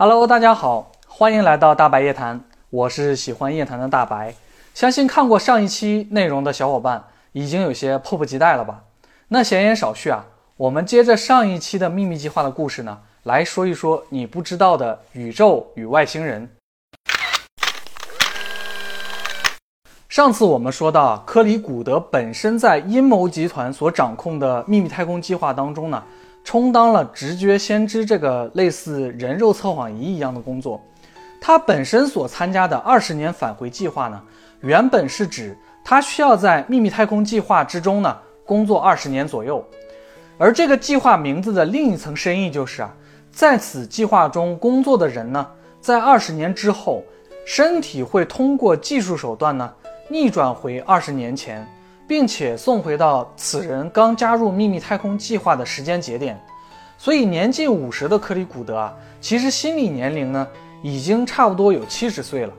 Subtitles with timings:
[0.00, 4.32] Hello，大家好，欢迎来到大白夜谈，我是喜欢夜谈的大白。
[4.72, 8.84] 相信看过上一期内容的小伙伴已经有些迫不及待了吧？
[9.26, 10.24] 那闲言少叙啊，
[10.56, 16.48] 我们接着上一期的秘密计划的故事呢，来说一说你不知道的宇宙与外星人。
[20.08, 26.04] 上次我们说到，科里古德本身在阴谋集团所掌控的秘密太空计划当中呢，
[26.48, 30.82] 充当了直觉先知这个类似人肉测谎仪一样的工作。
[31.38, 34.18] 他本身所参加的二十年返回计划呢，
[34.62, 38.16] 原本是指他需要在秘密太空计划之中呢
[38.46, 39.62] 工作二十年左右。
[40.38, 42.94] 而这个计划名字的另一层深意就是啊，
[43.30, 45.46] 在此计划中工作的人呢，
[45.82, 47.02] 在二十年之后，
[47.44, 49.70] 身体会通过技术手段呢。
[50.08, 51.68] 逆转回二十年前，
[52.08, 56.40] 并且送回到此人刚加入秘密太空计划的时间节点，
[56.96, 60.48] 所以年近五十的克里古德啊，其实心理年龄呢
[60.82, 62.52] 已经差不多有七十岁了。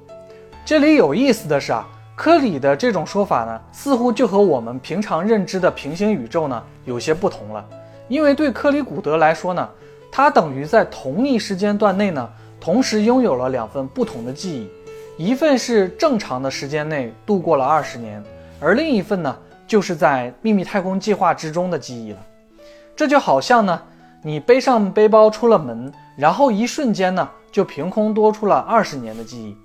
[0.63, 1.83] 这里有意思的是啊，
[2.15, 7.65] 科里的这种说法呢，似乎就和我们平常认知的平行宇宙呢有些不同了。
[8.07, 9.67] 因为对克里古德来说呢，
[10.11, 12.29] 他等于在同一时间段内呢，
[12.61, 14.69] 同时拥有了两份不同的记忆。
[15.17, 18.23] 一份是正常的时间内度过了二十年，
[18.59, 19.35] 而另一份呢，
[19.67, 22.17] 就是在秘密太空计划之中的记忆了。
[22.95, 23.81] 这就好像呢，
[24.21, 29.55] 你背上背包出了门，然后一瞬间呢，就凭空多出了二十年的记忆。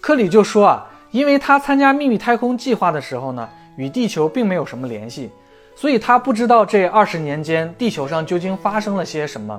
[0.00, 5.30] 科里就说啊，因为他参加秘密太空计划的时候呢，与地球并没有什么联系，
[5.74, 9.58] 所以他不知道这二十年间地球上究竟发生了些什么，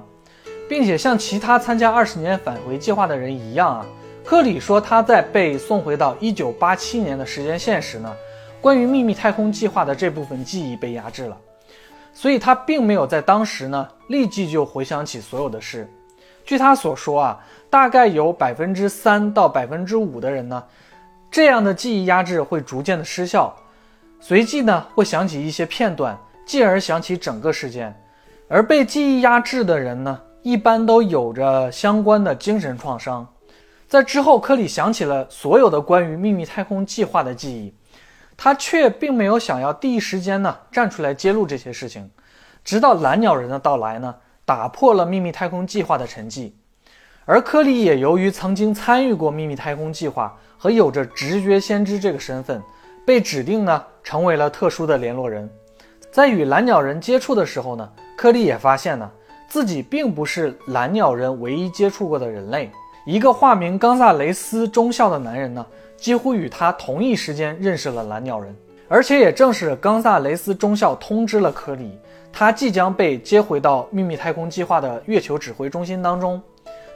[0.70, 3.86] 并且像其他参加二十年返回计划的人一样啊。
[4.24, 8.14] 科里说，他在被送回到一九八七年的时间线时呢，
[8.64, 11.38] 关于秘密太空计划的这部分记忆被压制了，
[12.14, 15.86] 所以他并没有在当时呢立即就回想起所有的事。
[16.46, 20.64] 据他所说啊，大概有百分之三到百分之五的人呢，
[21.30, 23.54] 这样的记忆压制会逐渐的失效，
[24.22, 27.94] 随即呢会想起一些片段，继而想起整个事件。
[28.48, 33.28] 而被记忆压制的人呢，一般都有着相关的精神创伤。
[33.90, 37.74] 在之后，科里想起了所有的关于秘密太空计划的记忆，
[38.36, 42.10] 他却并没有想要第一时间呢站出来揭露这些事情，
[42.64, 46.52] 直到蓝鸟人的到来呢，打破了秘密太空计划的沉寂。
[47.26, 52.62] 而科里也由于曾经参与过秘密太空计划和有着直觉先知这个身份，
[53.06, 55.50] 被指定呢成为了特殊的联络人。
[56.12, 59.10] 在与蓝鸟人接触的时候呢，科里也发现呢
[59.48, 62.70] 自己并不是蓝鸟人唯一接触过的人类。
[63.06, 65.66] 一个化名冈萨雷斯中校的男人呢，
[65.98, 68.56] 几乎与他同一时间认识了蓝鸟人，
[68.88, 72.00] 而且也正是冈萨雷斯中校通知了科里，
[72.32, 76.42] 他即将被接回到秘密太空计划的月球指挥中心当中，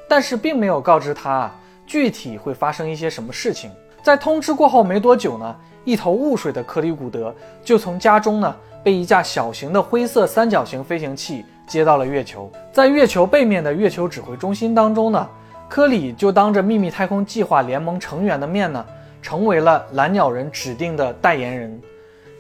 [0.08, 1.52] 但是并没有告知他
[1.86, 3.70] 具体会发生一些什么事情。
[4.02, 5.54] 在通知过后没多久呢，
[5.84, 7.36] 一头雾水的克里古德
[7.66, 15.28] 就从家中呢被一架小型的灰色三角形飞行器接到了月球，在月球背面的月球指挥中心当中呢。
[15.70, 18.86] 科里就当着秘密太空计划联盟成员的面呢，
[19.22, 21.80] 成为了蓝鸟人指定的代言人。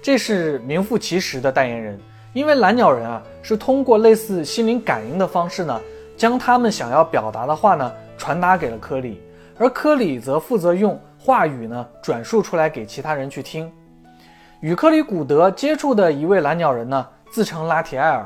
[0.01, 1.99] 这是名副其实的代言人，
[2.31, 5.79] 因为蓝鸟人啊是通过类似心灵感应的方式呢，
[6.15, 9.21] 将他们想要表达的话呢传达给了科里，
[9.57, 13.69] 而科里则负责用话语呢转述出来给其他人去听。
[14.61, 18.25] 与科里古德接触的一位蓝鸟人呢，自称拉提埃尔。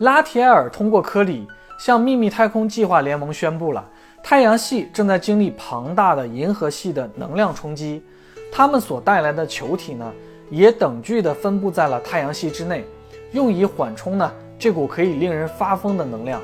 [0.00, 1.48] 拉提埃尔通过科里
[1.78, 3.82] 向秘密太空计划联盟宣布了。
[4.28, 8.02] 太阳系正在经历庞大的银河系的能量冲击，
[8.50, 10.12] 它们所带来的球体呢，
[10.50, 12.84] 也等距地分布在了太阳系之内，
[13.30, 16.42] 用以缓冲呢这股可以令人发疯的能量。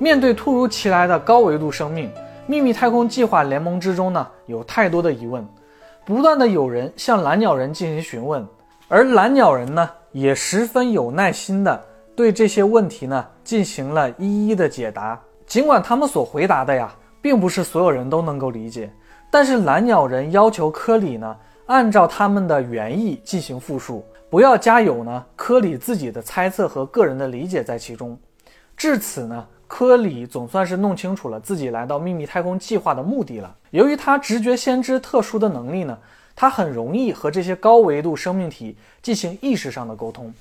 [0.00, 2.10] 面对突如其来的高维度生命，
[2.44, 5.46] 秘密太空计划联盟之中呢有太多的疑问，
[6.04, 8.44] 不断的有人向蓝鸟人进行询问，
[8.88, 11.80] 而蓝鸟人呢也十分有耐心的
[12.16, 15.16] 对这些问题呢进行了一一的解答。
[15.46, 18.90] 尽管他们所回答的呀，并不是所有人都能够理解，
[19.30, 21.36] 但是蓝鸟人要求科里呢，
[21.66, 28.18] 按照他们的原意进行复述，不要加有呢科里自己的猜测和个人的理解在其中。
[28.76, 33.54] 至此呢，科里总算是弄清楚了自己来到秘密太空计划的目的了。
[33.70, 35.96] 由于他直觉先知特殊的能力呢，
[36.34, 40.32] 他很容易和这些高维度生命体进行意识上的沟通，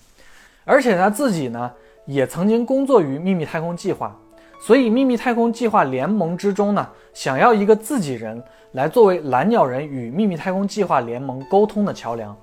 [0.65, 1.71] 而且他自己呢，
[2.05, 4.17] 也曾经工作于秘密太空计划。
[4.65, 12.33] 所以，秘密太空计划联盟之中呢，想要一个自己人来作为蓝鸟人与秘密太空计划联盟沟通的桥梁。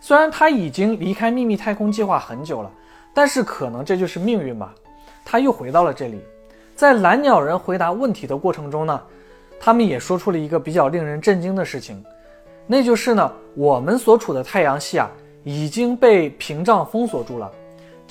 [0.00, 2.70] 虽然他已经离开秘密太空计划很久了，
[3.14, 4.74] 但是可能这就是命运吧，
[5.24, 6.20] 他又回到了这里。
[6.74, 9.00] 在蓝鸟人回答问题的过程中呢，
[9.60, 12.04] 他们也说出了一个比较令人震惊的事情，
[12.66, 15.08] 那就是呢，我们所处的太阳系啊
[15.44, 17.48] 已经被屏障封锁住了，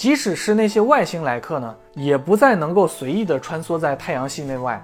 [0.01, 4.83] 即使是那些外星来客呢，也不再能够随意的穿梭在太阳系内外。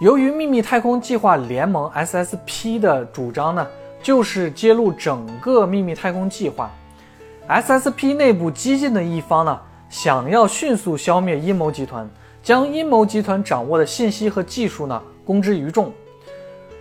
[0.00, 3.64] 由于秘密太空计划联盟 SSP 的主张呢，
[4.02, 6.68] 就是揭露整个秘密太空计划
[7.48, 9.56] ，SSP 内部激进的一方呢，
[9.88, 12.04] 想要迅速消灭阴谋集团。
[12.42, 15.92] 将阴谋集团掌握的信息和技术呢公之于众，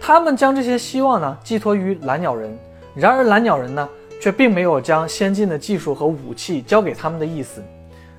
[0.02, 2.58] 他们将这些希望呢寄托于蓝鸟人，
[2.96, 3.88] 然而蓝鸟人呢
[4.24, 7.62] 却并没有将先进的技术和武器交给他们的意思，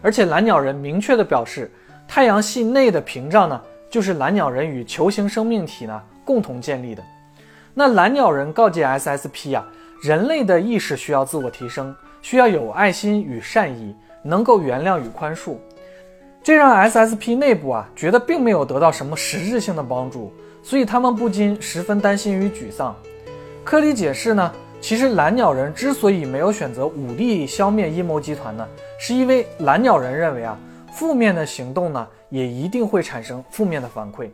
[0.03, 1.71] 而且蓝鸟人明确地表示，
[2.07, 3.59] 太阳系内的屏障呢
[3.89, 7.03] 就是蓝鸟人与球形生命体呢共同建立的。
[7.73, 9.67] 那蓝鸟人告诫 SSP 啊，
[10.03, 15.57] 人类的意识需要自我提升，需要有爱心与善意，能够原谅与宽恕。
[16.43, 20.31] 这让 SSP 内部啊觉得并没有得到什么实质性的帮助，
[20.63, 22.95] 所以他们不禁十分担心与沮丧。
[23.65, 24.53] 科里解释呢，
[24.85, 30.59] 其实蓝鸟人之所以没有选择武力消灭阴谋集团呢，是因为蓝鸟人认为啊，
[30.93, 34.29] 负面的行动呢也一定会产生负面的反馈，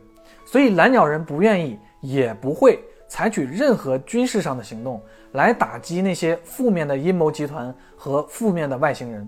[0.45, 5.01] 所以蓝鸟人不愿意也不会采取任何军事上的行动
[5.31, 9.25] 来打击那些负面的阴谋集团和负面的外星人。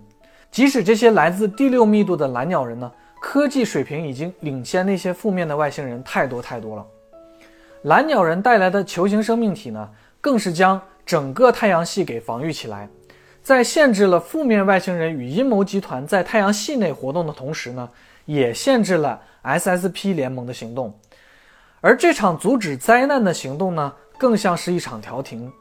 [0.51, 2.91] 即使这些来自第六密度的蓝鸟人呢，
[3.21, 6.85] 科技水平已经领先那些负面的外星人太多太多了。
[7.83, 12.87] 蓝鸟人带来的球形生命体呢，更是将整个太阳系给防御起来，
[13.41, 17.89] 在限制了负面外星人与阴谋集团在太阳系内活动的同时呢，
[18.25, 20.97] 也限制了 SSP 联盟的行动。
[21.81, 25.51] 而这场阻止灾难的行动呢，更像是一场调停。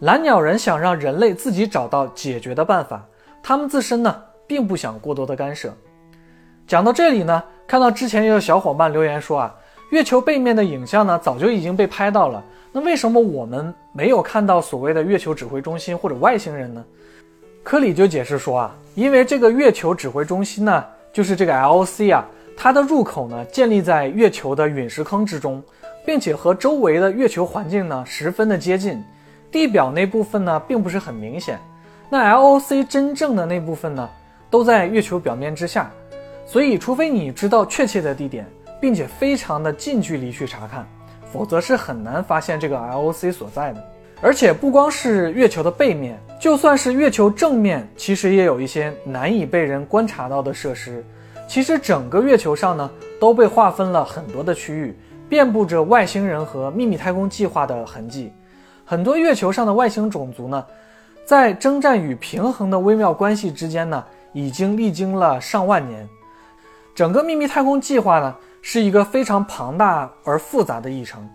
[0.00, 3.06] 蓝鸟人想让人类自己找到解决的办法，
[3.42, 4.22] 他们自身呢？
[4.46, 5.72] 并不想过多的干涉。
[6.66, 9.54] 讲到这里呢，看到之前也有小伙伴留言说啊，
[9.90, 12.42] 月球背面的影像呢早就已经被拍到了，
[12.72, 16.84] 那为什么我们没有看到所谓的月球指挥中心或者外星人呢？
[17.62, 22.24] 科里就解释说啊，因为这个月球指挥中心呢，就是这个 LOC 啊，
[22.56, 25.62] 它的入口呢建立在月球的陨石坑之中，
[26.06, 29.02] 并且和周围的月球环境呢十分的接近，
[29.50, 31.58] 地表那部分呢并不是很明显。
[32.08, 34.08] 那 LOC 真正的那部分呢？
[34.48, 35.88] 都在月球表面之下，
[36.44, 38.44] 所以除非你知道确切的地点，
[38.80, 40.86] 并且非常的近距离去查看，
[41.32, 43.84] 否则是很难发现这个 LOC 所在的。
[44.22, 51.04] 而且不光是月球的背面，就算是月球正面，其实也有一些难以被人观察到的设施。
[51.46, 52.90] 其实整个月球上呢，
[53.20, 54.98] 都被划分了很多的区域，
[55.28, 58.32] 遍布着外星人和秘密太空计划的痕迹。
[58.84, 60.64] 很多月球上的外星种族呢，
[61.24, 64.04] 在征战与平衡的微妙关系之间呢。
[64.32, 66.08] 已经历经了上万年，
[66.94, 71.28] 整个秘密太空计划呢是一个非常庞大而复杂的议程，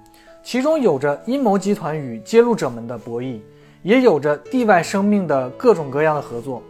[0.44, 3.39] 其中有着阴谋集团与揭露者们的博弈，
[3.83, 6.62] 也有着地外生命的各种各样的合作。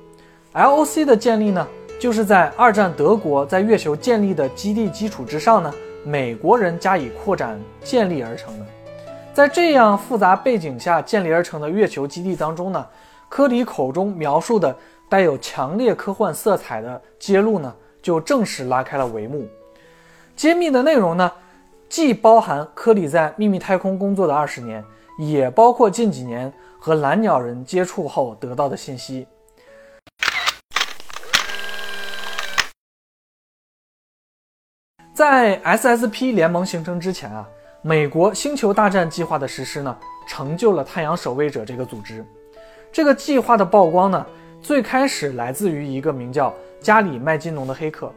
[0.53, 1.67] LOC 的建立呢，
[1.99, 5.73] 就是在二战德国在月球建立的基地基础之上呢，
[6.03, 8.65] 美国人加以扩展建立而成的。
[9.33, 12.85] 在这样复杂背景下建立而成的月球基地当中呢，
[13.27, 14.75] 科里口中描述的。
[15.07, 17.71] 带有强烈科幻色彩的揭露呢，
[18.01, 19.47] 就正式拉开了帷幕。
[20.35, 21.31] 揭秘的内容呢，
[21.87, 24.83] 既包含科里在秘密太空工作的二十年，
[25.17, 29.25] 也包括近几年和蓝鸟人接触后得到的信息。
[35.13, 37.47] 在 SSP 联盟形成之前啊，
[37.81, 42.25] 美国星球大战计划的实施呢，成就了太阳守卫者这个组织。
[42.91, 44.25] 这个计划的曝光呢。
[44.61, 48.11] 最开始来自于一个名叫加里麦金农的黑客，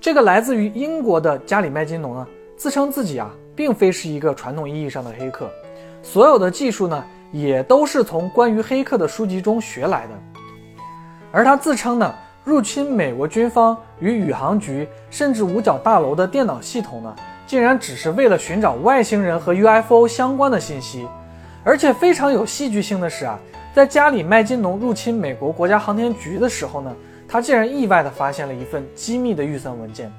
[0.00, 2.26] 这个来自于英国的加里麦金农呢，
[2.56, 5.50] 自称自己啊，并非是一个传统意义上的黑客，
[6.02, 10.12] 所有的技术呢，也都是从关于黑客的书籍中学来的。
[11.30, 12.14] 而他自称呢，
[12.44, 17.14] 入侵美国军方与宇航局甚至五角大楼的电脑系统呢，
[17.46, 21.06] 竟然只是为了寻找外星人和 UFO 相关的信息，
[21.62, 23.38] 而且非常有戏剧性的是啊。
[23.74, 26.90] 在加里麦金农入侵美国国家航天局的时候呢，
[27.32, 30.10] 他竟然意外地发现了一份机密的预算文件，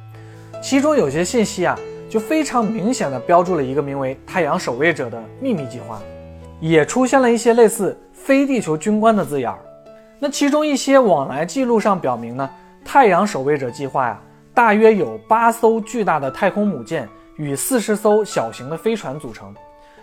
[0.64, 1.78] 其中有些信息啊，
[2.10, 6.02] 就非常明显的标注了一个名为“太阳守卫者”的秘密计划，
[6.62, 9.60] 也出现了一些类似“非地球军官”的字眼儿。
[10.20, 12.50] 那其中一些往来记录上表明呢，
[12.86, 14.18] 太阳守卫者计划呀，
[14.54, 19.54] 大约有八艘巨大的太空母舰与四十艘小型的飞船组成。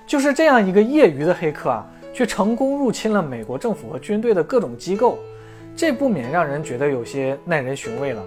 [0.06, 1.86] 就是这样一个业余的黑客啊。
[2.10, 5.16] 却成功入侵了美国政府和军队的各种机构，
[5.78, 8.20] 这不免让人觉得有些耐人寻味了。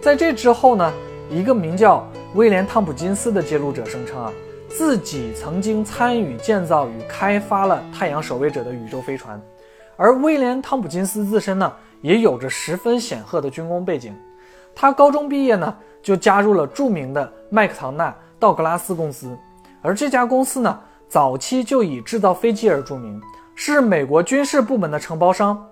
[0.00, 0.90] 在这之后呢，
[1.28, 4.32] 一个名叫威廉·汤普金斯的揭露者声称啊，
[4.70, 9.38] 自己曾经参与建造与开发了太阳守卫者的宇宙飞船，
[9.98, 14.16] 而威廉·汤普金斯自身呢，也有着十分显赫的军工背景。
[14.74, 19.36] 他高中毕业呢，就加入了著名的麦克唐纳道格拉斯公司，
[19.82, 23.20] 而这家公司呢，早期就以制造飞机而著名，
[23.54, 25.62] 是美国军事部门的承包商。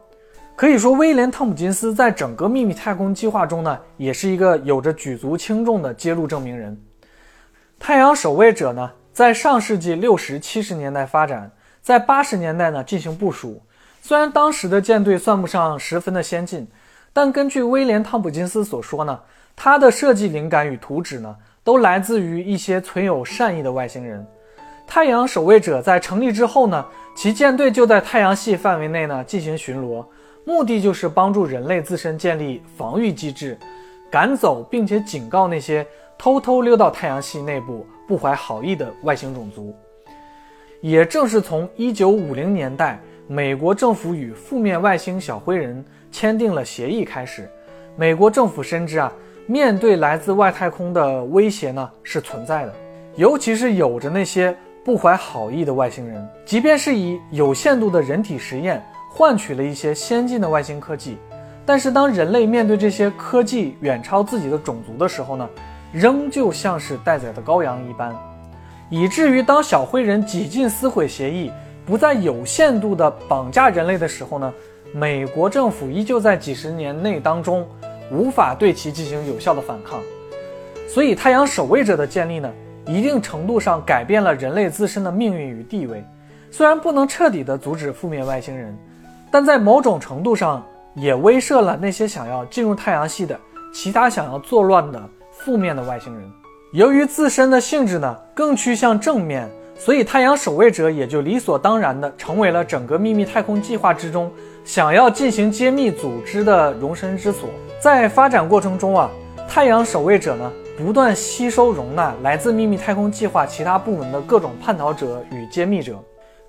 [0.61, 6.79] 可以说，威廉·汤普金斯在整个秘密太空计划中呢，也是一个有着举足轻重的揭露证明人。
[7.79, 11.51] 太阳守卫者呢，在上世纪六十七十年代发展，
[11.81, 13.63] 在八十年代呢进行部署。
[14.03, 16.69] 虽然当时的舰队算不上十分的先进，
[17.15, 19.19] 但根据威廉·汤普金斯所说呢，
[19.57, 24.27] 他的设计灵感与图纸呢，都来自于一些存有善意的外星人。
[24.87, 26.85] 太阳守卫者在成立之后呢，
[27.17, 30.05] 其舰队就在太阳系范围内呢进行巡逻。
[30.51, 33.57] 目的就是帮助人类自身建立防御机制，
[34.11, 35.87] 赶走并且警告那些
[36.19, 39.73] 偷偷溜到太阳系内部、不怀好意的外星种族。
[40.81, 47.49] 也正是从1950年代美国政府与负面外星小灰人签订了协议开始，
[47.95, 49.13] 美国政府深知啊，
[49.47, 52.75] 面对来自外太空的威胁呢是存在的，
[53.15, 54.53] 尤其是有着那些
[54.85, 58.85] 不怀好意的外星人，即便是以有限度的人体实验。
[59.13, 61.19] 换取了一些先进的外星科技，
[61.67, 65.47] 但是当人类面对这些科技远超自己的种族的时候呢，
[65.93, 68.17] 仍旧像是待宰的羔羊一般，
[68.89, 71.51] 以至于当小灰人几近撕毁协议，
[71.85, 74.55] 不再有限度的绑架人类的时候呢，
[74.95, 77.67] 美国政府依旧在几十年内当中
[78.13, 80.01] 无法对其进行有效的反抗。
[80.89, 82.51] 所以，太阳守卫者的建立呢，
[82.87, 86.05] 一定程度上改变了人类自身的命运与地位，
[86.51, 88.75] 虽然不能彻底的阻止覆灭外星人。
[89.31, 93.39] 但在某种程度上，也威慑了那些想要进入太阳系的
[93.73, 96.31] 其他想要作乱的负面的外星人。
[96.73, 104.31] 由于自身的性质呢更趋向正面，所以太阳守卫者也就理所当然的成为了整个秘密太空计划之中
[104.65, 107.49] 想要进行揭秘组织的容身之所。
[107.81, 109.09] 在发展过程中啊，
[109.49, 115.99] 太阳守卫者呢不断吸收容纳来自秘密太空计划其他部门的各种叛逃者与揭秘者。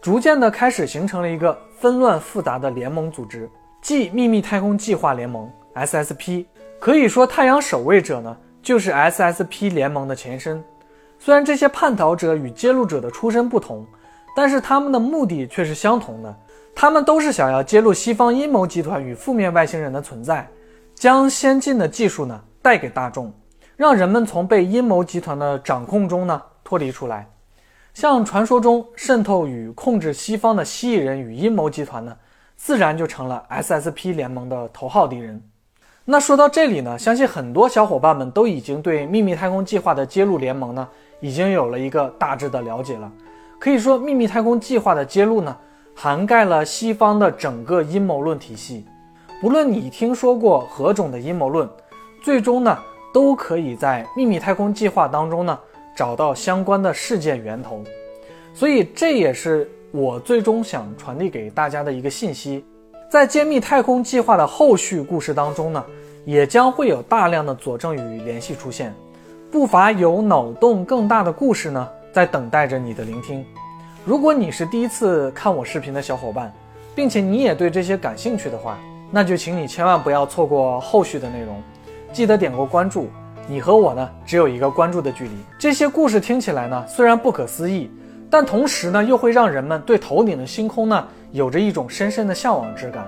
[0.02, 3.48] 逐渐的开始形成了一个纷乱复杂的联盟组织，
[3.84, 6.46] 即秘密太空计划联盟 （SSP）。
[6.80, 10.64] 可以说，太阳守卫者呢就是 SSP 联盟的前身。
[11.20, 13.86] 虽然这些叛逃者与揭露者的出身不同，
[14.36, 16.36] 但是他们的目的却是相同的。
[16.74, 20.50] 他们都是想要揭露西方阴谋集团与负面外星人的存在，
[20.96, 23.32] 将先进的技术呢带给大众，
[23.76, 27.28] 让人们从被阴谋集团的掌控中呢脱离出来。
[27.94, 32.16] 像传说中渗透与控制西方的蜥蜴人与阴谋集团呢，
[32.56, 35.44] 自然就成了 SSP 联盟的头号敌人。
[36.06, 40.88] 那说到这里呢，相信很多小伙伴们都已经对秘密太空计划的揭露联盟呢，
[41.20, 43.12] 已经有了一个大致的了解了。
[43.60, 45.56] 可以说，秘密太空计划的揭露呢，
[45.94, 48.86] 涵盖了西方的整个阴谋论体系。
[49.42, 51.70] 不论你听说过何种的阴谋论，
[52.24, 52.80] 最终呢，
[53.14, 55.60] 都可以在秘密太空计划当中呢。
[55.96, 57.84] 找到相关的事件源头，
[58.54, 62.64] 所以这也是我最终想传递给大家的一个信息。
[63.10, 65.86] 在揭秘太空计划的后续故事当中呢，
[66.24, 68.94] 也将会有大量的佐证与联系出现，
[69.52, 73.46] 不乏有脑洞更大的故事呢，在等待着你的聆听。
[74.06, 76.54] 如果你是第一次看我视频的小伙伴，
[76.96, 78.78] 并且你也对这些感兴趣的话，
[79.12, 81.62] 那就请你千万不要错过后续的内容，
[82.14, 83.10] 记得点过关注。
[83.52, 85.32] 你和我呢，只有一个关注的距离。
[85.60, 87.92] 这些故事听起来呢，虽然不可思议，
[88.30, 93.06] 但同时呢，又会让人们对头顶的星空呢，有着一种深深的向往之感。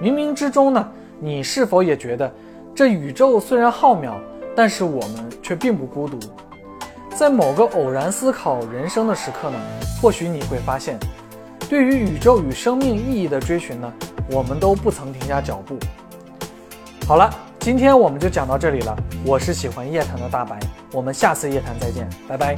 [0.00, 2.32] 冥冥之中呢，你是否也觉得，
[2.72, 4.12] 这宇宙虽然浩渺，
[4.54, 6.20] 但是我们却并不孤独？
[7.16, 9.58] 在某个偶然思考人生的时刻呢，
[10.00, 11.00] 或许你会发现，
[11.68, 13.92] 对于宇宙与生命意义的追寻呢，
[14.30, 15.76] 我们都不曾停下脚步。
[17.08, 17.28] 好了。
[17.60, 18.96] 今天我们就讲到这里了。
[19.22, 20.58] 我是喜欢夜谈的大白，
[20.92, 22.56] 我们下次夜谈再见，拜拜。